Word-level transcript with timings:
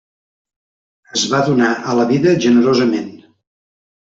Es 1.19 1.25
va 1.33 1.41
donar 1.49 1.69
a 1.93 1.99
la 1.99 2.07
vida 2.13 2.33
generosament. 2.47 3.13